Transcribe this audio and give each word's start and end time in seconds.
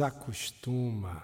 Desacostuma. 0.00 1.22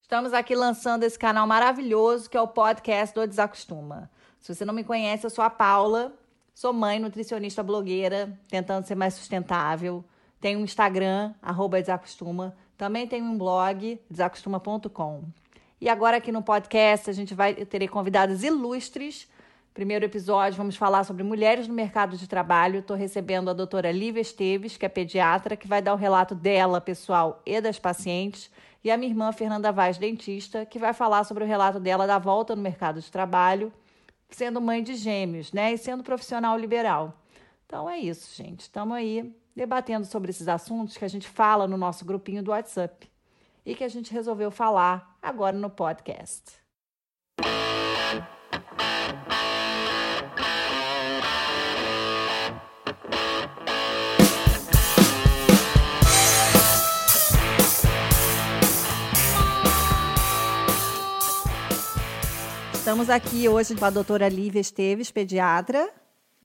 Estamos 0.00 0.32
aqui 0.32 0.54
lançando 0.54 1.02
esse 1.02 1.18
canal 1.18 1.48
maravilhoso 1.48 2.30
que 2.30 2.36
é 2.36 2.40
o 2.40 2.46
podcast 2.46 3.12
do 3.12 3.26
Desacostuma. 3.26 4.08
Se 4.38 4.54
você 4.54 4.64
não 4.64 4.72
me 4.72 4.84
conhece, 4.84 5.26
eu 5.26 5.30
sou 5.30 5.44
a 5.44 5.50
Paula, 5.50 6.16
sou 6.54 6.72
mãe, 6.72 7.00
nutricionista, 7.00 7.60
blogueira, 7.60 8.38
tentando 8.48 8.86
ser 8.86 8.94
mais 8.94 9.14
sustentável. 9.14 10.04
Tenho 10.40 10.60
um 10.60 10.64
Instagram, 10.64 11.34
Desacostuma. 11.80 12.56
Também 12.76 13.04
tenho 13.04 13.24
um 13.24 13.36
blog, 13.36 14.00
desacostuma.com. 14.08 15.24
E 15.80 15.88
agora 15.88 16.18
aqui 16.18 16.30
no 16.30 16.40
podcast 16.40 17.10
a 17.10 17.12
gente 17.12 17.34
vai 17.34 17.52
ter 17.52 17.88
convidados 17.88 18.44
ilustres 18.44 19.28
Primeiro 19.78 20.04
episódio, 20.04 20.56
vamos 20.56 20.74
falar 20.74 21.04
sobre 21.04 21.22
mulheres 21.22 21.68
no 21.68 21.72
mercado 21.72 22.16
de 22.16 22.26
trabalho. 22.26 22.80
Estou 22.80 22.96
recebendo 22.96 23.48
a 23.48 23.52
doutora 23.52 23.92
Lívia 23.92 24.20
Esteves, 24.20 24.76
que 24.76 24.84
é 24.84 24.88
pediatra, 24.88 25.56
que 25.56 25.68
vai 25.68 25.80
dar 25.80 25.94
o 25.94 25.96
relato 25.96 26.34
dela, 26.34 26.80
pessoal, 26.80 27.40
e 27.46 27.60
das 27.60 27.78
pacientes. 27.78 28.50
E 28.82 28.90
a 28.90 28.96
minha 28.96 29.08
irmã, 29.08 29.30
Fernanda 29.30 29.70
Vaz, 29.70 29.96
dentista, 29.96 30.66
que 30.66 30.80
vai 30.80 30.92
falar 30.92 31.22
sobre 31.22 31.44
o 31.44 31.46
relato 31.46 31.78
dela 31.78 32.08
da 32.08 32.18
volta 32.18 32.56
no 32.56 32.60
mercado 32.60 33.00
de 33.00 33.08
trabalho, 33.08 33.72
sendo 34.28 34.60
mãe 34.60 34.82
de 34.82 34.96
gêmeos, 34.96 35.52
né? 35.52 35.72
E 35.72 35.78
sendo 35.78 36.02
profissional 36.02 36.58
liberal. 36.58 37.14
Então 37.64 37.88
é 37.88 37.98
isso, 38.00 38.34
gente. 38.34 38.62
Estamos 38.62 38.96
aí 38.96 39.32
debatendo 39.54 40.06
sobre 40.06 40.30
esses 40.30 40.48
assuntos 40.48 40.96
que 40.96 41.04
a 41.04 41.08
gente 41.08 41.28
fala 41.28 41.68
no 41.68 41.76
nosso 41.76 42.04
grupinho 42.04 42.42
do 42.42 42.50
WhatsApp 42.50 43.08
e 43.64 43.76
que 43.76 43.84
a 43.84 43.88
gente 43.88 44.12
resolveu 44.12 44.50
falar 44.50 45.16
agora 45.22 45.56
no 45.56 45.70
podcast. 45.70 46.67
Estamos 62.88 63.10
aqui 63.10 63.46
hoje 63.46 63.74
com 63.74 63.84
a 63.84 63.90
doutora 63.90 64.30
Lívia 64.30 64.62
Esteves, 64.62 65.10
pediatra. 65.10 65.92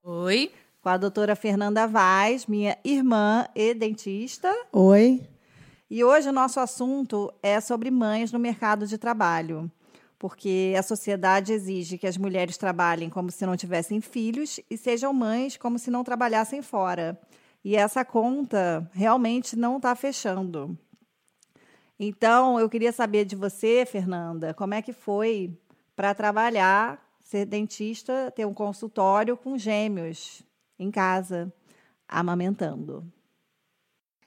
Oi. 0.03 0.52
Com 0.81 0.89
a 0.89 0.97
doutora 0.97 1.38
Fernanda 1.38 1.88
Vaz, 1.88 2.47
minha 2.47 2.77
irmã 2.83 3.47
e 3.55 3.73
dentista. 3.73 4.53
Oi. 4.73 5.25
E 5.89 6.03
hoje 6.03 6.27
o 6.27 6.33
nosso 6.33 6.59
assunto 6.59 7.33
é 7.41 7.61
sobre 7.61 7.89
mães 7.89 8.30
no 8.30 8.39
mercado 8.39 8.85
de 8.85 8.97
trabalho. 8.97 9.72
Porque 10.19 10.75
a 10.77 10.83
sociedade 10.83 11.53
exige 11.53 11.97
que 11.97 12.05
as 12.05 12.17
mulheres 12.17 12.57
trabalhem 12.57 13.09
como 13.09 13.31
se 13.31 13.45
não 13.45 13.55
tivessem 13.55 14.02
filhos 14.02 14.59
e 14.69 14.78
sejam 14.78 15.13
mães 15.13 15.55
como 15.55 15.80
se 15.80 15.89
não 15.89 16.03
trabalhassem 16.03 16.61
fora. 16.61 17.17
E 17.63 17.73
essa 17.78 18.03
conta 18.03 18.85
realmente 18.91 19.55
não 19.55 19.78
está 19.78 19.95
fechando. 19.95 20.78
Então, 21.97 22.59
eu 22.59 22.69
queria 22.69 22.91
saber 22.91 23.23
de 23.23 23.33
você, 23.33 23.85
Fernanda, 23.85 24.53
como 24.53 24.73
é 24.73 24.81
que 24.81 24.91
foi 24.91 25.57
para 25.95 26.13
trabalhar, 26.13 26.99
ser 27.19 27.45
dentista, 27.45 28.31
ter 28.36 28.45
um 28.45 28.53
consultório 28.53 29.38
com 29.38 29.58
gêmeos 29.58 30.44
em 30.77 30.91
casa, 30.91 31.52
amamentando. 32.08 33.03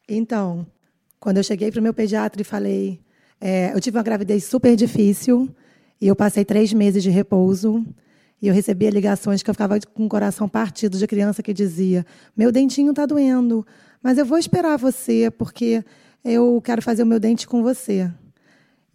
Então, 0.09 0.67
quando 1.19 1.39
eu 1.39 1.43
cheguei 1.43 1.71
para 1.71 1.81
o 1.81 1.83
meu 1.83 1.95
pediatra 1.95 2.41
e 2.41 2.45
falei, 2.45 3.01
é, 3.41 3.73
eu 3.75 3.81
tive 3.81 3.97
uma 3.97 4.03
gravidez 4.03 4.45
super 4.45 4.77
difícil 4.77 5.55
e 6.01 6.07
eu 6.07 6.17
passei 6.17 6.45
três 6.45 6.73
meses 6.73 7.03
de 7.03 7.11
repouso. 7.11 7.85
E 8.41 8.49
eu 8.49 8.55
recebia 8.55 8.91
ligações 8.91 9.43
que 9.43 9.49
eu 9.49 9.55
ficava 9.55 9.79
com 9.95 10.05
o 10.05 10.09
coração 10.09 10.49
partido 10.49 10.99
de 10.99 11.07
criança 11.07 11.43
que 11.43 11.55
dizia: 11.55 12.05
Meu 12.37 12.53
dentinho 12.53 12.91
está 12.91 13.07
doendo, 13.07 13.67
mas 14.03 14.19
eu 14.19 14.27
vou 14.27 14.37
esperar 14.37 14.77
você, 14.77 15.31
porque 15.31 15.83
eu 16.23 16.61
quero 16.63 16.83
fazer 16.83 17.03
o 17.03 17.07
meu 17.07 17.19
dente 17.19 17.47
com 17.47 17.63
você. 17.63 18.13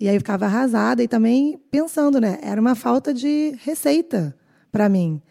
E 0.02 0.10
aí 0.10 0.16
eu 0.16 0.20
ficava 0.20 0.46
arrasada 0.46 1.04
e 1.04 1.08
também 1.08 1.62
pensando, 1.70 2.20
né? 2.20 2.40
Era 2.42 2.60
uma 2.60 2.74
falta 2.74 3.14
de 3.14 3.56
receita 3.64 4.36
para 4.72 4.90
mim. 4.90 5.22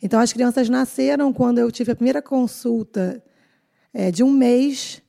Então 0.00 0.20
as 0.20 0.32
crianças 0.32 0.68
nasceram 0.68 1.32
quando 1.32 1.58
eu 1.58 1.72
tive 1.72 1.90
a 1.90 1.96
primeira 1.96 2.22
consulta 2.22 3.20
é, 3.92 4.12
de 4.12 4.22
um 4.22 4.30
mês. 4.30 5.02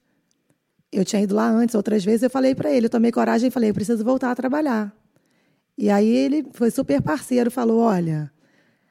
Eu 0.91 1.05
tinha 1.05 1.21
ido 1.21 1.35
lá 1.35 1.47
antes, 1.47 1.75
outras 1.75 2.03
vezes, 2.03 2.23
eu 2.23 2.29
falei 2.29 2.55
para 2.55 2.71
ele, 2.71 2.87
eu 2.87 2.89
tomei 2.89 3.11
coragem 3.11 3.49
e 3.49 3.51
falei, 3.51 3.69
eu 3.69 3.73
preciso 3.75 4.03
voltar 4.03 4.31
a 4.31 4.35
trabalhar. 4.35 4.91
E 5.77 5.91
aí 5.91 6.09
ele 6.09 6.47
foi 6.51 6.71
super 6.71 6.99
parceiro, 6.99 7.51
falou, 7.51 7.81
olha, 7.81 8.31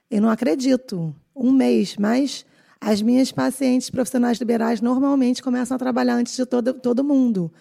eu 0.08 0.22
não 0.22 0.30
acredito, 0.30 1.12
um 1.34 1.50
mês, 1.50 1.96
mas 1.96 2.46
as 2.80 3.02
minhas 3.02 3.32
pacientes 3.32 3.90
profissionais 3.90 4.38
liberais 4.38 4.80
normalmente 4.80 5.42
começam 5.42 5.74
a 5.74 5.78
trabalhar 5.78 6.14
antes 6.14 6.36
de 6.36 6.46
todo, 6.46 6.74
todo 6.74 7.02
mundo. 7.02 7.52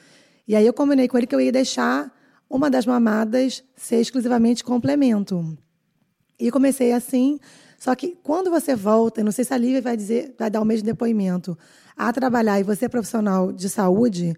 E 0.47 0.55
aí 0.55 0.65
eu 0.65 0.73
combinei 0.73 1.07
com 1.07 1.17
ele 1.17 1.25
que 1.25 1.33
eu 1.33 1.41
ia 1.41 1.51
deixar 1.51 2.20
uma 2.51 2.69
das 2.69 2.85
mamadas 2.85 3.63
ser 3.77 4.01
exclusivamente 4.01 4.61
complemento. 4.61 5.57
E 6.37 6.51
comecei 6.51 6.91
assim, 6.91 7.39
só 7.79 7.95
que 7.95 8.17
quando 8.21 8.51
você 8.51 8.75
volta, 8.75 9.23
não 9.23 9.31
sei 9.31 9.45
se 9.45 9.53
a 9.53 9.57
Lívia 9.57 9.81
vai 9.81 9.95
dizer, 9.95 10.35
vai 10.37 10.49
dar 10.49 10.59
o 10.59 10.65
mesmo 10.65 10.85
depoimento, 10.85 11.57
a 11.95 12.11
trabalhar 12.11 12.59
e 12.59 12.63
você 12.63 12.85
é 12.85 12.89
profissional 12.89 13.53
de 13.53 13.69
saúde, 13.69 14.35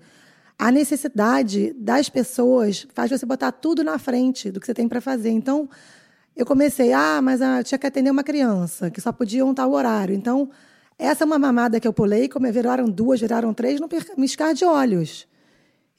a 0.59 0.69
necessidade 0.69 1.73
das 1.73 2.07
pessoas 2.07 2.85
faz 2.94 3.09
você 3.09 3.25
botar 3.25 3.52
tudo 3.52 3.84
na 3.84 3.97
frente 3.97 4.52
do 4.52 4.59
que 4.59 4.68
você 4.68 4.75
tem 4.75 4.88
para 4.88 5.02
fazer. 5.02 5.31
Então, 5.31 5.68
eu 6.35 6.46
comecei, 6.46 6.94
ah, 6.94 7.19
mas 7.22 7.41
ah, 7.41 7.63
tinha 7.63 7.79
que 7.79 7.88
atender 7.88 8.12
uma 8.12 8.23
criança, 8.23 8.91
que 8.91 9.02
só 9.02 9.12
podia 9.12 9.44
um 9.44 9.56
tal 9.56 9.72
horário. 9.72 10.13
Então, 10.13 10.52
essa 11.00 11.23
é 11.23 11.25
uma 11.25 11.40
mamada 11.40 11.79
que 11.79 11.88
eu 11.88 11.94
pulei, 11.94 12.29
como 12.29 12.52
viraram 12.52 12.85
duas, 12.85 13.19
viraram 13.19 13.56
três, 13.56 13.79
no 13.79 13.90
piscar 13.90 14.53
de 14.53 14.66
olhos. 14.66 15.28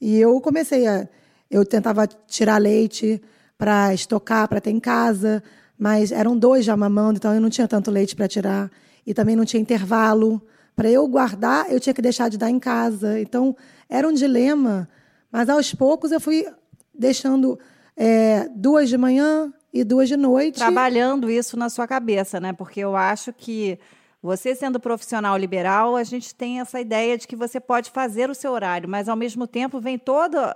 E 0.00 0.16
eu 0.16 0.40
comecei 0.40 0.86
a 0.86 1.08
eu 1.54 1.64
tentava 1.64 2.04
tirar 2.26 2.58
leite 2.58 3.22
para 3.56 3.94
estocar, 3.94 4.48
para 4.48 4.60
ter 4.60 4.72
em 4.72 4.80
casa, 4.80 5.40
mas 5.78 6.10
eram 6.10 6.36
dois 6.36 6.64
já 6.64 6.76
mamando, 6.76 7.18
então 7.18 7.32
eu 7.32 7.40
não 7.40 7.48
tinha 7.48 7.68
tanto 7.68 7.92
leite 7.92 8.16
para 8.16 8.26
tirar. 8.26 8.68
E 9.06 9.14
também 9.14 9.36
não 9.36 9.44
tinha 9.44 9.60
intervalo. 9.60 10.42
Para 10.74 10.90
eu 10.90 11.06
guardar, 11.06 11.70
eu 11.70 11.78
tinha 11.78 11.94
que 11.94 12.02
deixar 12.02 12.28
de 12.28 12.36
dar 12.36 12.50
em 12.50 12.58
casa. 12.58 13.20
Então, 13.20 13.56
era 13.88 14.08
um 14.08 14.12
dilema. 14.12 14.88
Mas 15.30 15.48
aos 15.48 15.72
poucos 15.72 16.10
eu 16.10 16.20
fui 16.20 16.44
deixando 16.92 17.56
é, 17.96 18.48
duas 18.56 18.88
de 18.88 18.98
manhã 18.98 19.52
e 19.72 19.84
duas 19.84 20.08
de 20.08 20.16
noite. 20.16 20.58
Trabalhando 20.58 21.30
isso 21.30 21.56
na 21.56 21.68
sua 21.68 21.86
cabeça, 21.86 22.40
né? 22.40 22.52
Porque 22.52 22.80
eu 22.80 22.96
acho 22.96 23.32
que 23.32 23.78
você 24.20 24.56
sendo 24.56 24.80
profissional 24.80 25.36
liberal, 25.36 25.94
a 25.94 26.02
gente 26.02 26.34
tem 26.34 26.58
essa 26.58 26.80
ideia 26.80 27.16
de 27.16 27.28
que 27.28 27.36
você 27.36 27.60
pode 27.60 27.92
fazer 27.92 28.28
o 28.28 28.34
seu 28.34 28.50
horário, 28.50 28.88
mas 28.88 29.08
ao 29.08 29.14
mesmo 29.14 29.46
tempo 29.46 29.78
vem 29.78 29.96
toda 29.96 30.52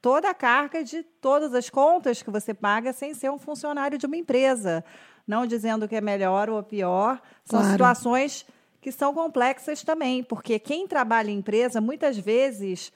toda 0.00 0.30
a 0.30 0.34
carga 0.34 0.82
de 0.82 1.02
todas 1.02 1.54
as 1.54 1.68
contas 1.68 2.22
que 2.22 2.30
você 2.30 2.54
paga 2.54 2.92
sem 2.92 3.14
ser 3.14 3.30
um 3.30 3.38
funcionário 3.38 3.98
de 3.98 4.06
uma 4.06 4.16
empresa. 4.16 4.84
Não 5.26 5.46
dizendo 5.46 5.86
que 5.86 5.96
é 5.96 6.00
melhor 6.00 6.48
ou 6.48 6.62
pior. 6.62 7.20
São 7.44 7.60
claro. 7.60 7.72
situações 7.72 8.46
que 8.80 8.90
são 8.90 9.12
complexas 9.12 9.82
também, 9.84 10.22
porque 10.24 10.58
quem 10.58 10.88
trabalha 10.88 11.30
em 11.30 11.38
empresa, 11.38 11.80
muitas 11.80 12.16
vezes. 12.18 12.92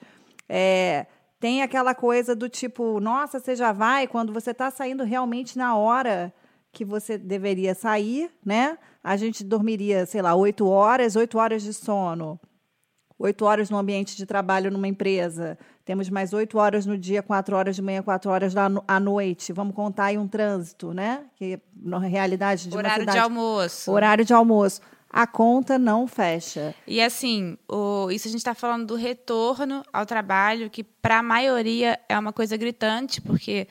É, 0.49 1.05
tem 1.39 1.61
aquela 1.61 1.93
coisa 1.93 2.35
do 2.35 2.49
tipo, 2.49 2.99
nossa, 2.99 3.39
você 3.39 3.55
já 3.55 3.71
vai 3.71 4.07
quando 4.07 4.33
você 4.33 4.51
está 4.51 4.71
saindo 4.71 5.03
realmente 5.03 5.57
na 5.57 5.75
hora 5.75 6.33
que 6.71 6.83
você 6.83 7.17
deveria 7.17 7.75
sair, 7.75 8.31
né? 8.43 8.77
A 9.03 9.15
gente 9.15 9.43
dormiria, 9.43 10.05
sei 10.05 10.21
lá, 10.21 10.33
oito 10.33 10.67
horas, 10.67 11.15
oito 11.15 11.37
horas 11.37 11.61
de 11.61 11.73
sono, 11.73 12.39
oito 13.17 13.45
horas 13.45 13.69
no 13.69 13.77
ambiente 13.77 14.15
de 14.15 14.25
trabalho 14.25 14.71
numa 14.71 14.87
empresa. 14.87 15.57
Temos 15.83 16.09
mais 16.09 16.33
oito 16.33 16.57
horas 16.57 16.85
no 16.85 16.97
dia, 16.97 17.21
quatro 17.21 17.55
horas 17.55 17.75
de 17.75 17.81
manhã, 17.81 18.01
quatro 18.01 18.31
horas 18.31 18.53
à 18.87 18.99
noite. 18.99 19.53
Vamos 19.53 19.75
contar 19.75 20.05
aí 20.05 20.17
um 20.17 20.27
trânsito, 20.27 20.93
né? 20.93 21.23
Que 21.35 21.59
na 21.75 21.99
realidade 21.99 22.67
de 22.67 22.75
horário 22.75 23.01
cidade, 23.01 23.17
de 23.17 23.23
almoço. 23.23 23.91
Horário 23.91 24.25
de 24.25 24.33
almoço. 24.33 24.81
A 25.09 25.25
conta 25.25 25.79
não 25.79 26.07
fecha. 26.07 26.75
E 26.85 26.99
assim, 26.99 27.57
o, 27.69 28.09
isso 28.11 28.27
a 28.27 28.31
gente 28.31 28.39
está 28.39 28.53
falando 28.53 28.85
do 28.85 28.95
retorno 28.95 29.83
ao 29.93 30.05
trabalho, 30.05 30.69
que 30.69 30.83
para 30.83 31.19
a 31.19 31.23
maioria 31.23 31.97
é 32.09 32.19
uma 32.19 32.33
coisa 32.33 32.57
gritante, 32.57 33.21
porque 33.21 33.67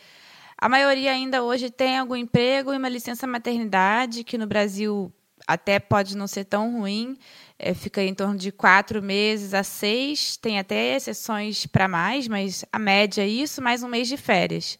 a 0.57 0.69
maioria 0.69 1.13
ainda 1.13 1.43
hoje 1.43 1.69
tem 1.69 1.99
algum 1.99 2.17
emprego 2.17 2.73
e 2.73 2.79
uma 2.79 2.89
licença 2.89 3.27
maternidade, 3.27 4.25
que 4.25 4.39
no 4.39 4.47
Brasil 4.47 5.13
até 5.47 5.79
pode 5.79 6.17
não 6.17 6.27
ser 6.27 6.45
tão 6.45 6.79
ruim, 6.79 7.17
é, 7.59 7.75
fica 7.75 8.03
em 8.03 8.15
torno 8.15 8.37
de 8.37 8.51
quatro 8.51 9.03
meses 9.03 9.55
a 9.55 9.63
seis, 9.63 10.37
tem 10.37 10.59
até 10.59 10.97
exceções 10.97 11.67
para 11.67 11.87
mais, 11.87 12.27
mas 12.29 12.65
a 12.73 12.79
média 12.79 13.23
é 13.23 13.29
isso, 13.29 13.63
mais 13.63 13.83
um 13.83 13.89
mês 13.89 14.09
de 14.09 14.17
férias. 14.17 14.79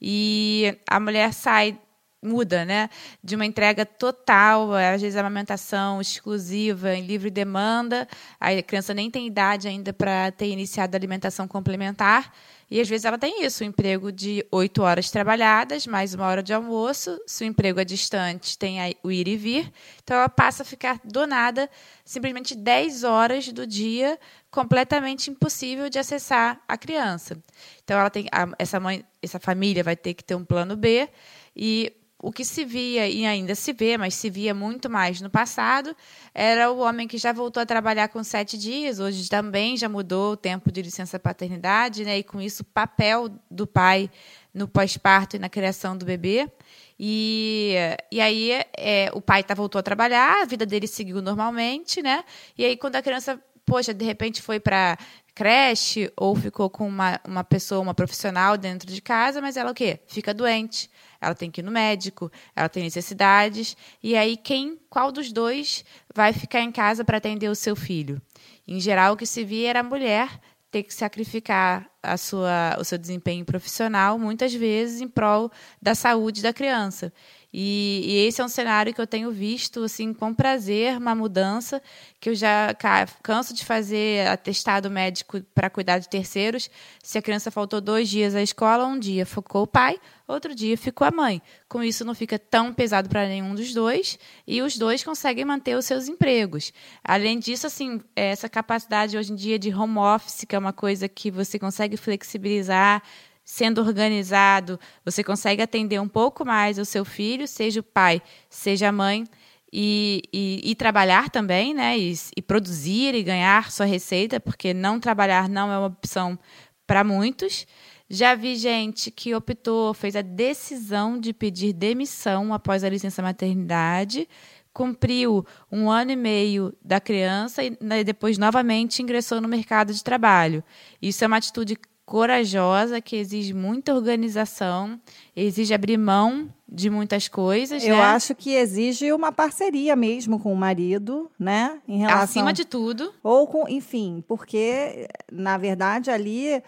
E 0.00 0.76
a 0.88 0.98
mulher 0.98 1.32
sai 1.32 1.78
muda, 2.22 2.64
né? 2.64 2.88
De 3.22 3.34
uma 3.34 3.44
entrega 3.44 3.84
total, 3.84 4.72
às 4.72 5.02
vezes 5.02 5.16
amamentação 5.16 6.00
exclusiva, 6.00 6.94
em 6.94 7.04
livre 7.04 7.30
demanda, 7.30 8.06
a 8.38 8.62
criança 8.62 8.94
nem 8.94 9.10
tem 9.10 9.26
idade 9.26 9.66
ainda 9.66 9.92
para 9.92 10.30
ter 10.30 10.48
iniciado 10.48 10.94
a 10.94 10.98
alimentação 10.98 11.48
complementar. 11.48 12.32
E 12.72 12.80
às 12.80 12.88
vezes 12.88 13.04
ela 13.04 13.18
tem 13.18 13.44
isso, 13.44 13.62
um 13.62 13.66
emprego 13.66 14.10
de 14.10 14.46
oito 14.50 14.80
horas 14.80 15.10
trabalhadas, 15.10 15.86
mais 15.86 16.14
uma 16.14 16.26
hora 16.26 16.42
de 16.42 16.54
almoço. 16.54 17.20
Se 17.26 17.44
o 17.44 17.46
emprego 17.46 17.78
é 17.78 17.84
distante, 17.84 18.56
tem 18.56 18.78
o 19.02 19.12
ir 19.12 19.28
e 19.28 19.36
vir. 19.36 19.70
Então 20.02 20.16
ela 20.16 20.26
passa 20.26 20.62
a 20.62 20.64
ficar 20.64 20.98
donada 21.04 21.68
simplesmente 22.02 22.54
10 22.54 23.04
horas 23.04 23.46
do 23.52 23.66
dia, 23.66 24.18
completamente 24.50 25.30
impossível 25.30 25.90
de 25.90 25.98
acessar 25.98 26.62
a 26.66 26.78
criança. 26.78 27.36
Então 27.84 28.00
ela 28.00 28.08
tem 28.08 28.26
essa 28.58 28.80
mãe, 28.80 29.04
essa 29.20 29.38
família 29.38 29.84
vai 29.84 29.94
ter 29.94 30.14
que 30.14 30.24
ter 30.24 30.34
um 30.34 30.42
plano 30.42 30.74
B 30.74 31.10
e 31.54 31.92
o 32.22 32.30
que 32.30 32.44
se 32.44 32.64
via, 32.64 33.08
e 33.08 33.26
ainda 33.26 33.52
se 33.56 33.72
vê, 33.72 33.98
mas 33.98 34.14
se 34.14 34.30
via 34.30 34.54
muito 34.54 34.88
mais 34.88 35.20
no 35.20 35.28
passado, 35.28 35.94
era 36.32 36.70
o 36.70 36.78
homem 36.78 37.08
que 37.08 37.18
já 37.18 37.32
voltou 37.32 37.60
a 37.60 37.66
trabalhar 37.66 38.06
com 38.08 38.22
sete 38.22 38.56
dias, 38.56 39.00
hoje 39.00 39.28
também 39.28 39.76
já 39.76 39.88
mudou 39.88 40.34
o 40.34 40.36
tempo 40.36 40.70
de 40.70 40.80
licença 40.80 41.18
paternidade, 41.18 42.04
né? 42.04 42.18
e 42.18 42.22
com 42.22 42.40
isso 42.40 42.62
o 42.62 42.66
papel 42.66 43.28
do 43.50 43.66
pai 43.66 44.08
no 44.54 44.68
pós-parto 44.68 45.34
e 45.34 45.38
na 45.40 45.48
criação 45.48 45.96
do 45.96 46.04
bebê. 46.06 46.48
E, 46.96 47.74
e 48.12 48.20
aí 48.20 48.52
é, 48.76 49.10
o 49.12 49.20
pai 49.20 49.42
tá, 49.42 49.54
voltou 49.54 49.80
a 49.80 49.82
trabalhar, 49.82 50.42
a 50.42 50.44
vida 50.44 50.64
dele 50.64 50.86
seguiu 50.86 51.20
normalmente, 51.20 52.00
né? 52.00 52.22
E 52.56 52.64
aí 52.64 52.76
quando 52.76 52.94
a 52.94 53.02
criança, 53.02 53.42
poxa, 53.64 53.94
de 53.94 54.04
repente 54.04 54.42
foi 54.42 54.60
para 54.60 54.98
creche 55.34 56.12
ou 56.16 56.34
ficou 56.36 56.68
com 56.68 56.86
uma, 56.86 57.20
uma 57.26 57.42
pessoa, 57.42 57.80
uma 57.80 57.94
profissional 57.94 58.58
dentro 58.58 58.90
de 58.90 59.00
casa, 59.00 59.40
mas 59.40 59.56
ela 59.56 59.70
o 59.70 59.74
quê? 59.74 60.00
Fica 60.06 60.34
doente 60.34 60.90
ela 61.22 61.34
tem 61.36 61.50
que 61.50 61.60
ir 61.60 61.64
no 61.64 61.70
médico, 61.70 62.30
ela 62.54 62.68
tem 62.68 62.82
necessidades, 62.82 63.76
e 64.02 64.16
aí 64.16 64.36
quem, 64.36 64.78
qual 64.90 65.12
dos 65.12 65.32
dois 65.32 65.84
vai 66.12 66.32
ficar 66.32 66.60
em 66.60 66.72
casa 66.72 67.04
para 67.04 67.18
atender 67.18 67.48
o 67.48 67.54
seu 67.54 67.76
filho? 67.76 68.20
Em 68.66 68.80
geral, 68.80 69.14
o 69.14 69.16
que 69.16 69.24
se 69.24 69.44
via 69.44 69.70
era 69.70 69.80
a 69.80 69.84
mulher 69.84 70.28
ter 70.70 70.82
que 70.82 70.92
sacrificar 70.92 71.88
a 72.02 72.16
sua, 72.16 72.76
o 72.80 72.84
seu 72.84 72.98
desempenho 72.98 73.44
profissional, 73.44 74.18
muitas 74.18 74.52
vezes 74.52 75.00
em 75.00 75.08
prol 75.08 75.50
da 75.80 75.94
saúde 75.94 76.42
da 76.42 76.52
criança. 76.52 77.12
E, 77.52 78.02
e, 78.04 78.26
esse 78.26 78.40
é 78.40 78.44
um 78.44 78.48
cenário 78.48 78.94
que 78.94 79.00
eu 79.00 79.06
tenho 79.06 79.30
visto 79.30 79.84
assim 79.84 80.14
com 80.14 80.32
prazer, 80.32 80.96
uma 80.96 81.14
mudança 81.14 81.82
que 82.18 82.30
eu 82.30 82.34
já 82.34 82.74
canso 83.22 83.52
de 83.52 83.62
fazer 83.62 84.26
atestado 84.26 84.90
médico 84.90 85.42
para 85.54 85.68
cuidar 85.68 85.98
de 85.98 86.08
terceiros. 86.08 86.70
Se 87.02 87.18
a 87.18 87.22
criança 87.22 87.50
faltou 87.50 87.80
dois 87.80 88.08
dias 88.08 88.34
à 88.34 88.42
escola, 88.42 88.86
um 88.86 88.98
dia 88.98 89.26
ficou 89.26 89.64
o 89.64 89.66
pai, 89.66 90.00
outro 90.26 90.54
dia 90.54 90.78
ficou 90.78 91.06
a 91.06 91.10
mãe. 91.10 91.42
Com 91.68 91.82
isso 91.82 92.06
não 92.06 92.14
fica 92.14 92.38
tão 92.38 92.72
pesado 92.72 93.08
para 93.10 93.26
nenhum 93.26 93.54
dos 93.54 93.74
dois 93.74 94.18
e 94.46 94.62
os 94.62 94.78
dois 94.78 95.04
conseguem 95.04 95.44
manter 95.44 95.76
os 95.76 95.84
seus 95.84 96.08
empregos. 96.08 96.72
Além 97.04 97.38
disso, 97.38 97.66
assim, 97.66 98.00
essa 98.16 98.48
capacidade 98.48 99.18
hoje 99.18 99.30
em 99.30 99.36
dia 99.36 99.58
de 99.58 99.74
home 99.74 99.98
office, 99.98 100.46
que 100.48 100.56
é 100.56 100.58
uma 100.58 100.72
coisa 100.72 101.06
que 101.06 101.30
você 101.30 101.58
consegue 101.58 101.98
flexibilizar 101.98 103.02
sendo 103.44 103.80
organizado, 103.80 104.78
você 105.04 105.22
consegue 105.24 105.62
atender 105.62 106.00
um 106.00 106.08
pouco 106.08 106.44
mais 106.44 106.78
o 106.78 106.84
seu 106.84 107.04
filho, 107.04 107.46
seja 107.48 107.80
o 107.80 107.82
pai, 107.82 108.22
seja 108.48 108.88
a 108.88 108.92
mãe, 108.92 109.24
e, 109.72 110.22
e, 110.32 110.60
e 110.70 110.74
trabalhar 110.74 111.30
também, 111.30 111.72
né? 111.72 111.98
E, 111.98 112.14
e, 112.36 112.42
produzir 112.42 113.14
e 113.14 113.22
ganhar 113.22 113.72
sua 113.72 113.86
receita, 113.86 114.38
porque 114.38 114.74
não 114.74 115.00
trabalhar 115.00 115.48
não 115.48 115.72
é 115.72 115.78
uma 115.78 115.86
opção 115.86 116.38
para 116.86 117.02
muitos. 117.02 117.66
Já 118.08 118.34
vi 118.34 118.56
gente 118.56 119.10
que 119.10 119.34
optou, 119.34 119.94
fez 119.94 120.14
a 120.14 120.20
decisão 120.20 121.18
de 121.18 121.32
pedir 121.32 121.72
demissão 121.72 122.52
após 122.52 122.84
a 122.84 122.88
licença 122.90 123.22
maternidade, 123.22 124.28
cumpriu 124.74 125.46
um 125.70 125.90
ano 125.90 126.10
e 126.10 126.16
meio 126.16 126.74
da 126.84 127.00
criança 127.00 127.64
e 127.64 127.76
né, 127.80 128.04
depois 128.04 128.36
novamente 128.36 129.02
ingressou 129.02 129.40
no 129.40 129.48
mercado 129.48 129.94
de 129.94 130.04
trabalho. 130.04 130.62
Isso 131.00 131.24
é 131.24 131.26
uma 131.26 131.38
atitude 131.38 131.78
corajosa, 132.12 133.00
que 133.00 133.16
exige 133.16 133.54
muita 133.54 133.94
organização, 133.94 135.00
exige 135.34 135.72
abrir 135.72 135.96
mão 135.96 136.52
de 136.68 136.90
muitas 136.90 137.26
coisas. 137.26 137.82
Eu 137.82 137.96
né? 137.96 138.02
acho 138.02 138.34
que 138.34 138.50
exige 138.50 139.10
uma 139.14 139.32
parceria 139.32 139.96
mesmo 139.96 140.38
com 140.38 140.52
o 140.52 140.56
marido, 140.56 141.30
né? 141.38 141.80
Em 141.88 142.00
relação... 142.00 142.22
Acima 142.22 142.52
de 142.52 142.66
tudo. 142.66 143.14
Ou 143.22 143.46
com, 143.46 143.66
enfim, 143.66 144.22
porque, 144.28 145.08
na 145.32 145.56
verdade, 145.56 146.10
ali 146.10 146.62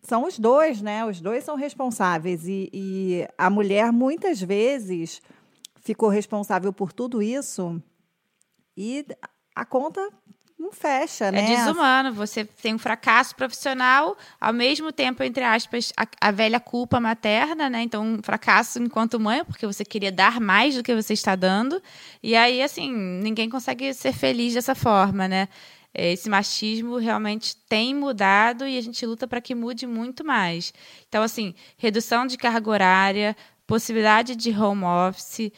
são 0.00 0.26
os 0.26 0.38
dois, 0.38 0.80
né? 0.80 1.04
Os 1.04 1.20
dois 1.20 1.44
são 1.44 1.56
responsáveis. 1.56 2.48
E, 2.48 2.70
e 2.72 3.28
a 3.36 3.50
mulher, 3.50 3.92
muitas 3.92 4.40
vezes, 4.40 5.20
ficou 5.82 6.08
responsável 6.08 6.72
por 6.72 6.90
tudo 6.90 7.20
isso 7.20 7.82
e 8.74 9.04
a 9.54 9.66
conta 9.66 10.00
não 10.58 10.72
fecha, 10.72 11.26
é 11.26 11.32
né? 11.32 11.52
É 11.52 11.56
desumano. 11.56 12.12
Você 12.14 12.44
tem 12.44 12.74
um 12.74 12.78
fracasso 12.78 13.34
profissional, 13.34 14.16
ao 14.40 14.52
mesmo 14.52 14.90
tempo, 14.90 15.22
entre 15.22 15.44
aspas, 15.44 15.92
a, 15.96 16.06
a, 16.20 16.30
velha 16.30 16.58
culpa 16.58 16.98
materna, 16.98 17.68
né? 17.68 17.82
Então, 17.82 18.04
um 18.04 18.22
fracasso 18.22 18.82
enquanto 18.82 19.20
mãe, 19.20 19.44
porque 19.44 19.66
você 19.66 19.84
queria 19.84 20.10
dar 20.10 20.40
mais 20.40 20.74
do 20.74 20.82
que 20.82 20.94
você 20.94 21.12
está 21.12 21.36
dando. 21.36 21.80
E 22.22 22.34
aí, 22.34 22.62
assim, 22.62 22.90
ninguém 22.92 23.50
consegue 23.50 23.92
ser 23.92 24.12
feliz 24.12 24.54
dessa 24.54 24.74
forma, 24.74 25.28
né? 25.28 25.48
Esse 25.92 26.28
machismo 26.28 26.98
realmente 26.98 27.56
tem 27.68 27.94
mudado 27.94 28.66
e 28.66 28.76
a 28.76 28.80
gente 28.82 29.04
luta 29.06 29.26
para 29.26 29.40
que 29.40 29.54
mude 29.54 29.86
muito 29.86 30.24
mais. 30.24 30.72
Então, 31.08 31.22
assim, 31.22 31.54
redução 31.78 32.26
de 32.26 32.36
carga 32.36 32.70
horária, 32.70 33.36
possibilidade 33.66 34.36
de 34.36 34.50
home 34.50 34.84
office, 34.84 35.50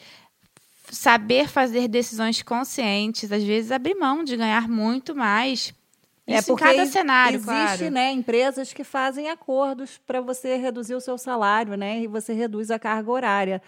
saber 0.91 1.47
fazer 1.47 1.87
decisões 1.87 2.41
conscientes, 2.41 3.31
às 3.31 3.43
vezes 3.43 3.71
abrir 3.71 3.95
mão 3.95 4.23
de 4.23 4.35
ganhar 4.35 4.67
muito 4.67 5.15
mais. 5.15 5.73
É, 6.25 6.37
Isso 6.37 6.51
é 6.51 6.53
porque 6.53 6.63
em 6.63 6.77
cada 6.77 6.85
cenário, 6.85 7.35
existe, 7.35 7.45
claro. 7.45 7.89
né, 7.91 8.11
empresas 8.11 8.71
que 8.71 8.83
fazem 8.83 9.29
acordos 9.29 9.99
para 10.05 10.21
você 10.21 10.55
reduzir 10.57 10.93
o 10.93 11.01
seu 11.01 11.17
salário, 11.17 11.75
né, 11.75 12.01
e 12.01 12.07
você 12.07 12.33
reduz 12.33 12.69
a 12.69 12.77
carga 12.77 13.09
horária. 13.09 13.61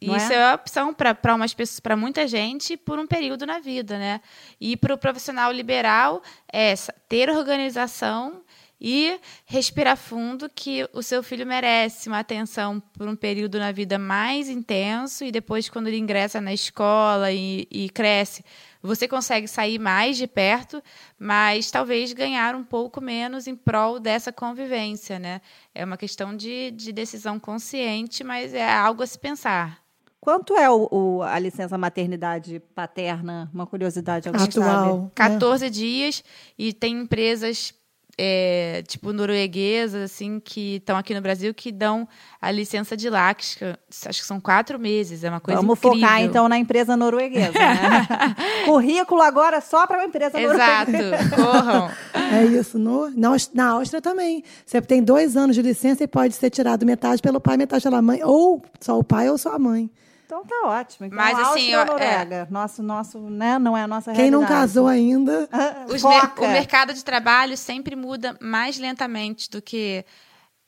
Isso 0.00 0.32
é? 0.32 0.36
é 0.36 0.54
opção 0.54 0.92
para 0.92 1.34
umas 1.34 1.54
pessoas, 1.54 1.80
para 1.80 1.96
muita 1.96 2.28
gente, 2.28 2.76
por 2.76 2.98
um 2.98 3.06
período 3.06 3.46
na 3.46 3.58
vida, 3.58 3.98
né? 3.98 4.20
E 4.60 4.76
para 4.76 4.92
o 4.92 4.98
profissional 4.98 5.50
liberal 5.50 6.22
é 6.52 6.74
ter 7.08 7.30
organização 7.30 8.42
e 8.80 9.18
respirar 9.46 9.96
fundo 9.96 10.50
que 10.54 10.88
o 10.92 11.02
seu 11.02 11.22
filho 11.22 11.46
merece 11.46 12.08
uma 12.08 12.18
atenção 12.18 12.80
por 12.80 13.08
um 13.08 13.16
período 13.16 13.58
na 13.58 13.72
vida 13.72 13.98
mais 13.98 14.48
intenso 14.48 15.24
e 15.24 15.32
depois 15.32 15.68
quando 15.68 15.86
ele 15.86 15.98
ingressa 15.98 16.40
na 16.40 16.52
escola 16.52 17.32
e, 17.32 17.66
e 17.70 17.88
cresce 17.88 18.44
você 18.86 19.08
consegue 19.08 19.48
sair 19.48 19.78
mais 19.78 20.16
de 20.16 20.26
perto, 20.26 20.82
mas 21.18 21.70
talvez 21.70 22.12
ganhar 22.12 22.54
um 22.54 22.64
pouco 22.64 23.00
menos 23.00 23.46
em 23.46 23.56
prol 23.56 23.98
dessa 23.98 24.32
convivência, 24.32 25.18
né? 25.18 25.40
É 25.74 25.84
uma 25.84 25.96
questão 25.96 26.34
de, 26.36 26.70
de 26.70 26.92
decisão 26.92 27.38
consciente, 27.38 28.22
mas 28.22 28.54
é 28.54 28.72
algo 28.72 29.02
a 29.02 29.06
se 29.06 29.18
pensar. 29.18 29.82
Quanto 30.20 30.56
é 30.56 30.70
o, 30.70 30.88
o, 30.90 31.22
a 31.22 31.38
licença 31.38 31.76
maternidade 31.76 32.60
paterna? 32.74 33.50
Uma 33.52 33.66
curiosidade, 33.66 34.28
alguém 34.28 34.44
Atual, 34.44 35.00
sabe? 35.00 35.10
14 35.14 35.66
é. 35.66 35.70
dias 35.70 36.24
e 36.58 36.72
tem 36.72 37.00
empresas 37.00 37.74
é, 38.18 38.82
tipo 38.86 39.12
norueguesas, 39.12 40.02
assim, 40.02 40.40
que 40.40 40.76
estão 40.76 40.96
aqui 40.96 41.14
no 41.14 41.20
Brasil, 41.20 41.52
que 41.52 41.70
dão 41.70 42.08
a 42.40 42.50
licença 42.50 42.96
de 42.96 43.10
lácteos, 43.10 43.76
acho 44.06 44.20
que 44.20 44.26
são 44.26 44.40
quatro 44.40 44.78
meses, 44.78 45.22
é 45.22 45.28
uma 45.28 45.40
coisa 45.40 45.60
Vamos 45.60 45.78
incrível. 45.78 46.00
focar, 46.00 46.22
então, 46.22 46.48
na 46.48 46.58
empresa 46.58 46.96
norueguesa, 46.96 47.52
né? 47.52 48.06
Currículo 48.64 49.20
agora 49.20 49.60
só 49.60 49.86
para 49.86 49.98
uma 49.98 50.06
empresa 50.06 50.40
Exato, 50.40 50.90
norueguesa. 50.92 51.24
Exato, 51.24 51.42
corram. 51.42 51.90
É 52.32 52.44
isso. 52.46 52.78
No, 52.78 53.10
na, 53.10 53.36
na 53.52 53.68
Áustria 53.70 54.00
também. 54.00 54.42
Você 54.64 54.80
tem 54.80 55.02
dois 55.02 55.36
anos 55.36 55.54
de 55.54 55.62
licença 55.62 56.02
e 56.02 56.06
pode 56.08 56.34
ser 56.34 56.50
tirado 56.50 56.86
metade 56.86 57.20
pelo 57.20 57.40
pai, 57.40 57.56
metade 57.56 57.82
pela 57.82 58.00
mãe, 58.00 58.22
ou 58.24 58.64
só 58.80 58.98
o 58.98 59.04
pai 59.04 59.28
ou 59.28 59.36
só 59.36 59.54
a 59.54 59.58
mãe. 59.58 59.90
Então 60.26 60.44
tá 60.44 60.62
ótimo. 60.64 61.06
Então, 61.06 61.16
Mas 61.16 61.38
assim, 61.38 61.74
ó, 61.76 61.84
Noruega, 61.84 62.34
é... 62.34 62.52
nosso, 62.52 62.82
nosso, 62.82 63.20
né, 63.30 63.58
não 63.60 63.76
é 63.76 63.82
a 63.82 63.88
nossa 63.88 64.12
Quem 64.12 64.28
realidade. 64.28 64.42
não 64.42 64.58
casou 64.58 64.88
ainda. 64.88 65.48
mer 65.52 66.32
o 66.38 66.48
mercado 66.48 66.92
de 66.92 67.04
trabalho 67.04 67.56
sempre 67.56 67.94
muda 67.94 68.36
mais 68.40 68.76
lentamente 68.76 69.48
do 69.48 69.62
que 69.62 70.04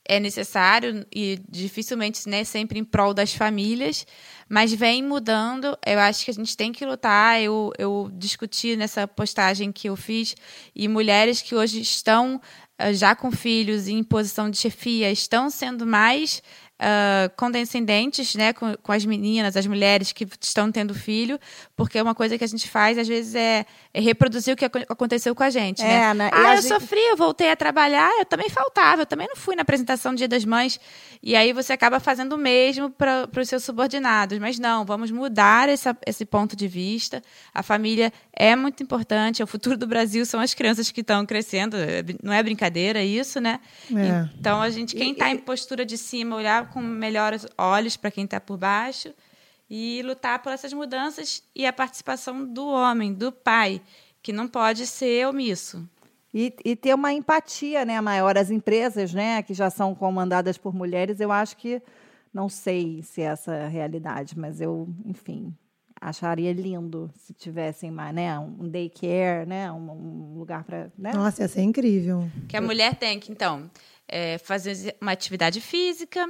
é 0.07 0.19
necessário 0.19 1.05
e 1.13 1.39
dificilmente 1.47 2.27
né, 2.27 2.43
sempre 2.43 2.79
em 2.79 2.83
prol 2.83 3.13
das 3.13 3.33
famílias, 3.33 4.07
mas 4.47 4.73
vem 4.73 5.03
mudando. 5.03 5.77
Eu 5.85 5.99
acho 5.99 6.25
que 6.25 6.31
a 6.31 6.33
gente 6.33 6.57
tem 6.57 6.71
que 6.71 6.83
lutar. 6.85 7.39
Eu, 7.39 7.71
eu 7.77 8.09
discuti 8.13 8.75
nessa 8.75 9.07
postagem 9.07 9.71
que 9.71 9.87
eu 9.89 9.95
fiz 9.95 10.35
e 10.73 10.87
mulheres 10.87 11.41
que 11.41 11.53
hoje 11.53 11.81
estão 11.81 12.41
eh, 12.79 12.93
já 12.93 13.13
com 13.13 13.29
filhos 13.29 13.87
em 13.87 14.01
posição 14.03 14.49
de 14.49 14.57
chefia 14.57 15.11
estão 15.11 15.49
sendo 15.49 15.85
mais 15.85 16.41
uh, 16.79 17.29
condescendentes 17.35 18.35
né, 18.35 18.53
com, 18.53 18.75
com, 18.77 18.91
as 18.91 19.05
meninas, 19.05 19.55
as 19.55 19.67
mulheres 19.67 20.11
que 20.11 20.27
estão 20.41 20.71
tendo 20.71 20.93
filho, 20.93 21.39
porque 21.75 22.01
uma 22.01 22.15
coisa 22.15 22.37
que 22.37 22.43
a 22.43 22.47
gente 22.47 22.67
faz, 22.69 22.97
às 22.97 23.07
vezes, 23.07 23.35
é, 23.35 23.65
é 23.93 23.99
reproduzir 24.01 24.53
o 24.53 24.57
que 24.57 24.65
aconteceu 24.65 25.35
com 25.35 25.43
a 25.43 25.49
gente. 25.49 25.81
Né? 25.81 26.03
É, 26.03 26.13
né? 26.13 26.29
Ah, 26.33 26.55
eu 26.55 26.61
gente... 26.61 26.67
sofri, 26.67 26.99
eu 26.99 27.17
voltei 27.17 27.51
a 27.51 27.55
trabalhar, 27.55 28.09
eu 28.19 28.25
também 28.25 28.49
faltava, 28.49 29.03
eu 29.03 29.05
também 29.05 29.27
não 29.27 29.35
fui 29.35 29.55
na 29.55 29.61
apresentação 29.61 30.13
do 30.13 30.17
Dia 30.17 30.27
das 30.27 30.45
Mães. 30.45 30.79
E 31.21 31.35
aí 31.35 31.51
você 31.51 31.73
acaba 31.73 31.99
fazendo 31.99 32.33
o 32.33 32.37
mesmo 32.37 32.89
para 32.89 33.27
os 33.37 33.49
seus 33.49 33.63
subordinados. 33.63 34.39
Mas 34.39 34.57
não, 34.57 34.85
vamos 34.85 35.11
mudar 35.11 35.67
essa, 35.67 35.95
esse 36.05 36.25
ponto 36.25 36.55
de 36.55 36.67
vista. 36.67 37.21
A 37.53 37.61
família 37.61 38.13
é 38.31 38.55
muito 38.55 38.81
importante, 38.81 39.41
é 39.41 39.45
o 39.45 39.47
futuro 39.47 39.77
do 39.77 39.85
Brasil, 39.85 40.25
são 40.25 40.39
as 40.39 40.53
crianças 40.53 40.91
que 40.91 41.01
estão 41.01 41.25
crescendo. 41.25 41.75
É 41.75 42.03
não 42.23 42.33
é 42.33 42.41
brincadeira 42.41 43.03
isso, 43.03 43.39
né? 43.39 43.59
É. 43.91 44.29
Então, 44.39 44.61
a 44.61 44.69
gente, 44.69 44.95
quem 44.95 45.11
está 45.11 45.29
em 45.29 45.37
postura 45.37 45.85
de 45.85 45.97
cima, 45.97 46.35
olhar 46.35 46.68
com 46.69 46.81
melhores 46.81 47.45
olhos 47.57 47.97
para 47.97 48.11
quem 48.11 48.25
está 48.25 48.39
por 48.39 48.57
baixo 48.57 49.13
e 49.69 50.01
lutar 50.03 50.41
por 50.41 50.51
essas 50.51 50.73
mudanças 50.73 51.43
e 51.55 51.65
a 51.65 51.71
participação 51.71 52.45
do 52.45 52.67
homem, 52.67 53.13
do 53.13 53.31
pai, 53.31 53.81
que 54.21 54.33
não 54.33 54.47
pode 54.47 54.87
ser 54.87 55.27
omisso. 55.27 55.87
E, 56.33 56.53
e, 56.63 56.75
ter 56.75 56.93
uma 56.93 57.11
empatia 57.11 57.83
né, 57.83 57.99
maior. 57.99 58.37
As 58.37 58.51
empresas 58.51 59.13
né, 59.13 59.41
que 59.41 59.53
já 59.53 59.69
são 59.69 59.95
comandadas 59.95 60.57
por 60.57 60.73
mulheres, 60.73 61.19
eu 61.19 61.31
acho 61.31 61.57
que, 61.57 61.81
não 62.31 62.47
sei 62.47 63.01
se 63.01 63.21
é 63.21 63.25
essa 63.25 63.51
a 63.51 63.67
realidade, 63.67 64.37
mas 64.37 64.61
eu, 64.61 64.87
enfim, 65.05 65.55
acharia 65.99 66.53
lindo 66.53 67.09
se 67.15 67.33
tivessem 67.33 67.89
mais, 67.89 68.13
né, 68.13 68.37
um 68.37 68.69
daycare, 68.69 69.47
né, 69.47 69.71
um, 69.71 69.91
um 69.91 70.37
lugar 70.37 70.63
para... 70.63 70.91
Né? 70.97 71.13
Nossa, 71.13 71.41
ia 71.41 71.47
ser 71.47 71.61
incrível. 71.61 72.29
Que 72.47 72.55
a 72.55 72.61
mulher 72.61 72.95
tem 72.95 73.19
que, 73.19 73.31
então, 73.31 73.69
é, 74.09 74.37
fazer 74.37 74.95
uma 74.99 75.11
atividade 75.11 75.61
física, 75.61 76.27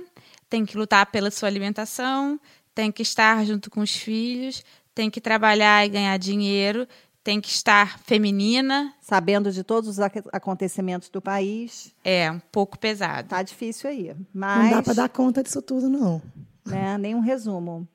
tem 0.50 0.65
que 0.65 0.77
lutar 0.77 1.05
pela 1.07 1.31
sua 1.31 1.50
alimentação, 1.50 2.39
tem 2.75 2.91
que 2.91 3.01
estar 3.01 3.45
junto 3.45 3.69
com 3.69 3.81
os 3.81 3.95
filhos, 3.95 4.63
tem 4.93 5.09
que 5.09 5.21
trabalhar 5.21 5.86
e 5.86 5.89
ganhar 5.89 6.17
dinheiro 6.17 6.88
tem 7.24 7.39
que 7.39 7.50
estar 7.50 8.00
feminina. 8.00 8.93
Sabendo 9.01 9.51
de 9.51 9.63
todos 9.63 9.88
os 9.88 10.00
acontecimentos 10.31 11.09
do 11.09 11.21
país. 11.21 11.93
É, 12.03 12.31
um 12.31 12.39
pouco 12.39 12.79
pesado. 12.79 13.27
Tá 13.27 13.43
difícil 13.43 13.89
aí. 13.89 14.15
Mas, 14.33 14.63
não 14.63 14.69
dá 14.71 14.81
para 14.81 14.93
dar 14.93 15.09
conta 15.09 15.43
disso 15.43 15.62
tudo, 15.62 15.89
não. 15.89 16.21
Né, 16.65 16.98
nenhum 16.98 17.19
resumo. 17.19 17.88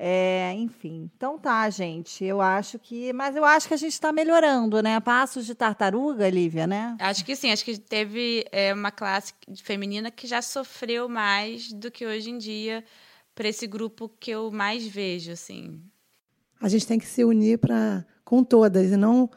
É, 0.00 0.52
enfim, 0.54 1.10
então 1.16 1.36
tá, 1.36 1.68
gente. 1.68 2.24
Eu 2.24 2.40
acho 2.40 2.78
que. 2.78 3.12
Mas 3.12 3.34
eu 3.34 3.44
acho 3.44 3.66
que 3.66 3.74
a 3.74 3.76
gente 3.76 3.94
está 3.94 4.12
melhorando, 4.12 4.80
né? 4.80 5.00
Passos 5.00 5.44
de 5.44 5.56
tartaruga, 5.56 6.30
Lívia, 6.30 6.68
né? 6.68 6.96
Acho 7.00 7.24
que 7.24 7.34
sim. 7.34 7.50
Acho 7.50 7.64
que 7.64 7.76
teve 7.76 8.46
é, 8.52 8.72
uma 8.72 8.92
classe 8.92 9.34
feminina 9.64 10.08
que 10.08 10.28
já 10.28 10.40
sofreu 10.40 11.08
mais 11.08 11.72
do 11.72 11.90
que 11.90 12.06
hoje 12.06 12.30
em 12.30 12.38
dia 12.38 12.84
para 13.34 13.48
esse 13.48 13.66
grupo 13.66 14.08
que 14.20 14.30
eu 14.30 14.52
mais 14.52 14.86
vejo, 14.86 15.32
assim. 15.32 15.82
A 16.60 16.68
gente 16.68 16.86
tem 16.86 16.98
que 16.98 17.06
se 17.06 17.24
unir 17.24 17.58
para 17.58 18.06
com 18.24 18.44
todas 18.44 18.92
e 18.92 18.96
não 18.96 19.28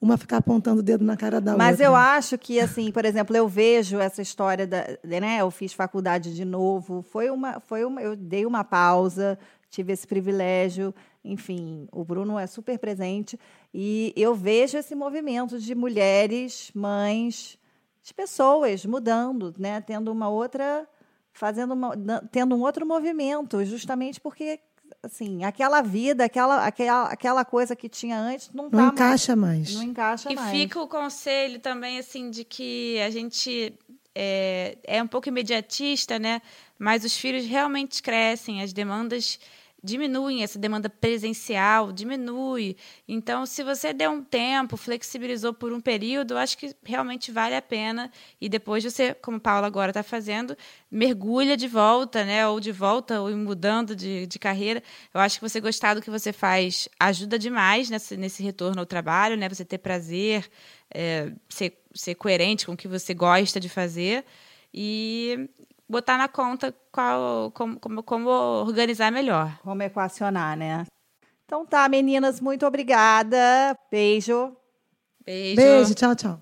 uma 0.00 0.16
ficar 0.16 0.38
apontando 0.38 0.80
o 0.80 0.82
dedo 0.82 1.04
na 1.04 1.16
cara 1.16 1.40
da 1.40 1.56
Mas 1.56 1.72
outra. 1.72 1.72
Mas 1.72 1.80
eu 1.80 1.94
acho 1.94 2.38
que, 2.38 2.58
assim, 2.58 2.90
por 2.90 3.04
exemplo, 3.04 3.36
eu 3.36 3.46
vejo 3.46 3.98
essa 3.98 4.22
história 4.22 4.66
da, 4.66 4.86
né? 5.04 5.38
Eu 5.40 5.50
fiz 5.50 5.72
faculdade 5.72 6.34
de 6.34 6.44
novo, 6.44 7.02
foi 7.02 7.28
uma, 7.30 7.60
foi 7.60 7.84
uma, 7.84 8.00
eu 8.00 8.16
dei 8.16 8.46
uma 8.46 8.64
pausa, 8.64 9.38
tive 9.68 9.92
esse 9.92 10.06
privilégio, 10.06 10.94
enfim, 11.22 11.86
o 11.92 12.02
Bruno 12.02 12.38
é 12.38 12.46
super 12.46 12.78
presente 12.78 13.38
e 13.74 14.12
eu 14.16 14.34
vejo 14.34 14.78
esse 14.78 14.94
movimento 14.94 15.58
de 15.58 15.74
mulheres, 15.74 16.70
mães, 16.74 17.58
de 18.02 18.14
pessoas 18.14 18.86
mudando, 18.86 19.54
né? 19.58 19.82
Tendo 19.82 20.10
uma 20.10 20.30
outra, 20.30 20.88
fazendo 21.30 21.74
uma, 21.74 21.92
tendo 22.32 22.56
um 22.56 22.62
outro 22.62 22.86
movimento, 22.86 23.62
justamente 23.66 24.18
porque 24.18 24.60
assim, 25.02 25.44
aquela 25.44 25.80
vida, 25.82 26.24
aquela, 26.24 26.66
aquela, 26.66 27.04
aquela 27.04 27.44
coisa 27.44 27.74
que 27.74 27.88
tinha 27.88 28.18
antes 28.18 28.50
não, 28.52 28.64
não 28.64 28.70
tá 28.70 28.86
encaixa 28.88 29.34
mais, 29.34 29.58
mais. 29.58 29.74
Não 29.74 29.82
encaixa 29.82 30.32
e 30.32 30.34
mais. 30.34 30.54
E 30.54 30.60
fica 30.60 30.80
o 30.80 30.88
conselho 30.88 31.58
também, 31.58 31.98
assim, 31.98 32.30
de 32.30 32.44
que 32.44 33.00
a 33.00 33.10
gente 33.10 33.74
é, 34.14 34.76
é 34.84 35.02
um 35.02 35.06
pouco 35.06 35.28
imediatista, 35.28 36.18
né? 36.18 36.42
Mas 36.78 37.04
os 37.04 37.16
filhos 37.16 37.46
realmente 37.46 38.02
crescem, 38.02 38.62
as 38.62 38.72
demandas 38.72 39.38
diminuem 39.82 40.42
essa 40.42 40.58
demanda 40.58 40.88
presencial, 40.88 41.92
diminui. 41.92 42.76
Então, 43.08 43.46
se 43.46 43.62
você 43.62 43.92
der 43.92 44.08
um 44.08 44.22
tempo, 44.22 44.76
flexibilizou 44.76 45.54
por 45.54 45.72
um 45.72 45.80
período, 45.80 46.36
acho 46.36 46.56
que 46.58 46.74
realmente 46.84 47.32
vale 47.32 47.56
a 47.56 47.62
pena. 47.62 48.10
E 48.40 48.48
depois 48.48 48.84
você, 48.84 49.14
como 49.14 49.38
a 49.38 49.40
Paula 49.40 49.66
agora 49.66 49.90
está 49.90 50.02
fazendo, 50.02 50.56
mergulha 50.90 51.56
de 51.56 51.66
volta, 51.66 52.24
né? 52.24 52.46
Ou 52.46 52.60
de 52.60 52.72
volta, 52.72 53.20
ou 53.20 53.34
mudando 53.36 53.96
de, 53.96 54.26
de 54.26 54.38
carreira. 54.38 54.82
Eu 55.14 55.20
acho 55.20 55.38
que 55.38 55.48
você 55.48 55.60
gostar 55.60 55.94
do 55.94 56.02
que 56.02 56.10
você 56.10 56.32
faz 56.32 56.88
ajuda 56.98 57.38
demais 57.38 57.88
nesse, 57.88 58.16
nesse 58.16 58.42
retorno 58.42 58.80
ao 58.80 58.86
trabalho, 58.86 59.36
né? 59.36 59.48
Você 59.48 59.64
ter 59.64 59.78
prazer, 59.78 60.50
é, 60.92 61.32
ser, 61.48 61.82
ser 61.94 62.14
coerente 62.14 62.66
com 62.66 62.72
o 62.72 62.76
que 62.76 62.88
você 62.88 63.14
gosta 63.14 63.58
de 63.58 63.68
fazer. 63.68 64.24
E 64.72 65.48
botar 65.90 66.16
na 66.16 66.28
conta 66.28 66.72
qual, 66.92 67.50
como, 67.50 67.80
como, 67.80 68.02
como 68.02 68.30
organizar 68.30 69.10
melhor. 69.10 69.58
Como 69.62 69.82
equacionar, 69.82 70.56
né? 70.56 70.86
Então 71.44 71.66
tá, 71.66 71.88
meninas, 71.88 72.40
muito 72.40 72.64
obrigada. 72.64 73.76
Beijo. 73.90 74.56
Beijo. 75.24 75.56
Beijo, 75.56 75.94
tchau, 75.94 76.14
tchau. 76.14 76.40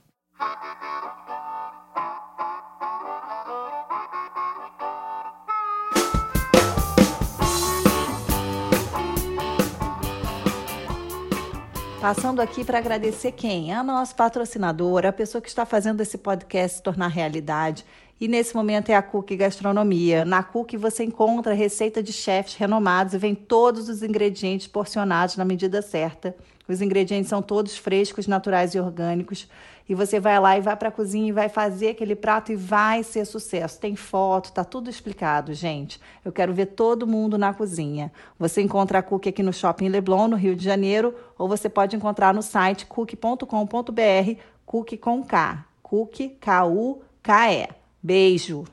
Passando 12.01 12.41
aqui 12.41 12.65
para 12.65 12.79
agradecer 12.79 13.33
quem? 13.33 13.75
A 13.75 13.83
nossa 13.83 14.15
patrocinadora, 14.15 15.09
a 15.09 15.13
pessoa 15.13 15.43
que 15.43 15.49
está 15.49 15.67
fazendo 15.67 16.01
esse 16.01 16.17
podcast 16.17 16.77
se 16.77 16.83
tornar 16.83 17.09
realidade. 17.09 17.85
E 18.21 18.27
nesse 18.27 18.55
momento 18.55 18.91
é 18.91 18.97
a 18.97 19.03
Cook 19.03 19.31
Gastronomia. 19.37 20.25
Na 20.25 20.43
Cook 20.43 20.75
você 20.77 21.05
encontra 21.05 21.55
receita 21.55 22.03
de 22.03 22.13
chefs 22.13 22.57
renomados 22.57 23.15
e 23.15 23.19
vem 23.19 23.33
todos 23.33 23.89
os 23.89 24.03
ingredientes 24.03 24.67
porcionados 24.67 25.37
na 25.37 25.45
medida 25.45 25.81
certa. 25.81 26.35
Os 26.67 26.83
ingredientes 26.83 27.31
são 27.31 27.41
todos 27.41 27.79
frescos, 27.79 28.27
naturais 28.27 28.75
e 28.75 28.81
orgânicos. 28.81 29.49
E 29.89 29.95
você 29.95 30.19
vai 30.19 30.39
lá 30.39 30.59
e 30.59 30.61
vai 30.61 30.77
para 30.77 30.89
a 30.89 30.93
cozinha 30.93 31.29
e 31.29 31.33
vai 31.33 31.49
fazer 31.49 31.91
aquele 31.91 32.17
prato 32.17 32.53
e 32.53 32.57
vai 32.57 33.05
ser 33.05 33.25
sucesso. 33.25 33.81
Tem 33.81 33.95
foto, 33.95 34.53
tá 34.53 34.65
tudo 34.65 34.91
explicado, 34.91 35.55
gente. 35.55 36.01
Eu 36.25 36.33
quero 36.33 36.53
ver 36.53 36.67
todo 36.67 37.07
mundo 37.07 37.39
na 37.39 37.55
cozinha. 37.55 38.13
Você 38.39 38.61
encontra 38.61 38.99
a 38.99 39.03
Cook 39.03 39.29
aqui 39.29 39.45
no 39.45 39.53
Shopping 39.53 39.89
Leblon, 39.89 40.29
no 40.29 40.37
Rio 40.37 40.57
de 40.57 40.65
Janeiro, 40.65 41.15
ou 41.39 41.49
você 41.49 41.69
pode 41.69 41.97
encontrar 41.97 42.35
no 42.35 42.43
site 42.43 42.85
cook.com.br, 42.85 44.41
Cook 44.67 44.97
com 44.99 45.23
K. 45.23 45.65
Cook, 45.83 46.37
K-U-K-E. 46.39 47.78
Beijo! 48.03 48.65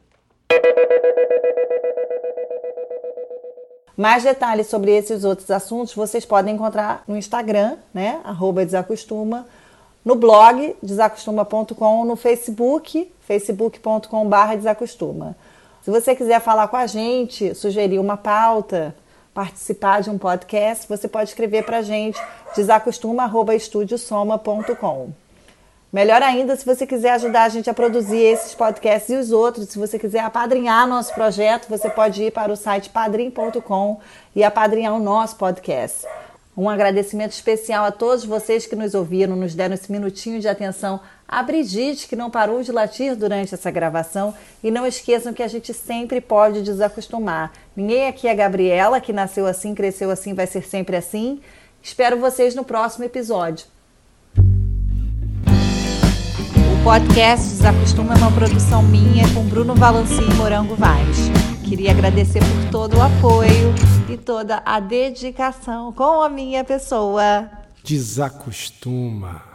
Mais 3.97 4.23
detalhes 4.23 4.67
sobre 4.67 4.91
esses 4.91 5.23
outros 5.23 5.49
assuntos 5.49 5.95
vocês 5.95 6.25
podem 6.25 6.55
encontrar 6.55 7.05
no 7.07 7.15
Instagram, 7.15 7.77
né? 7.93 8.19
Arroba 8.25 8.65
Desacostuma, 8.65 9.47
no 10.03 10.15
blog 10.15 10.75
desacostuma.com, 10.83 12.03
no 12.05 12.17
Facebook, 12.17 13.09
facebook.com.br 13.21 14.55
Desacostuma. 14.57 15.33
Se 15.81 15.89
você 15.89 16.13
quiser 16.15 16.41
falar 16.41 16.67
com 16.67 16.77
a 16.77 16.85
gente, 16.87 17.55
sugerir 17.55 17.99
uma 17.99 18.17
pauta, 18.17 18.93
participar 19.33 20.01
de 20.01 20.09
um 20.09 20.17
podcast, 20.17 20.85
você 20.87 21.07
pode 21.07 21.29
escrever 21.29 21.63
para 21.63 21.77
a 21.77 21.81
gente 21.81 22.21
desacostuma.estudiosoma.com. 22.55 25.24
Melhor 25.95 26.21
ainda, 26.21 26.57
se 26.57 26.65
você 26.65 26.85
quiser 26.85 27.11
ajudar 27.11 27.43
a 27.43 27.47
gente 27.47 27.69
a 27.69 27.73
produzir 27.73 28.17
esses 28.17 28.53
podcasts 28.53 29.09
e 29.09 29.15
os 29.15 29.31
outros, 29.31 29.69
se 29.69 29.79
você 29.79 29.97
quiser 29.97 30.19
apadrinhar 30.19 30.85
nosso 30.85 31.13
projeto, 31.13 31.69
você 31.69 31.89
pode 31.89 32.21
ir 32.21 32.33
para 32.33 32.51
o 32.51 32.57
site 32.57 32.89
padrim.com 32.89 34.01
e 34.35 34.43
apadrinhar 34.43 34.93
o 34.93 34.99
nosso 34.99 35.37
podcast. 35.37 36.05
Um 36.57 36.69
agradecimento 36.69 37.31
especial 37.31 37.85
a 37.85 37.93
todos 37.93 38.25
vocês 38.25 38.65
que 38.65 38.75
nos 38.75 38.93
ouviram, 38.93 39.37
nos 39.37 39.55
deram 39.55 39.73
esse 39.73 39.89
minutinho 39.89 40.41
de 40.41 40.49
atenção. 40.49 40.99
A 41.25 41.41
Brigitte, 41.41 42.09
que 42.09 42.15
não 42.17 42.29
parou 42.29 42.61
de 42.61 42.73
latir 42.73 43.15
durante 43.15 43.53
essa 43.53 43.71
gravação. 43.71 44.33
E 44.61 44.69
não 44.69 44.85
esqueçam 44.85 45.33
que 45.33 45.43
a 45.43 45.47
gente 45.47 45.73
sempre 45.73 46.19
pode 46.19 46.61
desacostumar. 46.61 47.53
Ninguém 47.73 48.09
aqui 48.09 48.27
é 48.27 48.35
Gabriela, 48.35 48.99
que 48.99 49.13
nasceu 49.13 49.47
assim, 49.47 49.73
cresceu 49.73 50.11
assim, 50.11 50.33
vai 50.33 50.45
ser 50.45 50.67
sempre 50.67 50.97
assim. 50.97 51.39
Espero 51.81 52.19
vocês 52.19 52.53
no 52.53 52.65
próximo 52.65 53.05
episódio 53.05 53.73
podcast 56.85 57.49
Desacostuma 57.49 58.13
é 58.13 58.17
uma 58.17 58.31
produção 58.31 58.83
minha 58.83 59.27
com 59.33 59.43
Bruno 59.43 59.73
Valanci 59.73 60.21
e 60.21 60.33
Morango 60.35 60.75
Vaz. 60.75 61.17
Queria 61.63 61.89
agradecer 61.89 62.41
por 62.41 62.69
todo 62.69 62.97
o 62.97 63.01
apoio 63.01 63.73
e 64.07 64.15
toda 64.15 64.61
a 64.63 64.79
dedicação 64.79 65.91
com 65.91 66.21
a 66.21 66.29
minha 66.29 66.63
pessoa. 66.63 67.49
Desacostuma. 67.83 69.54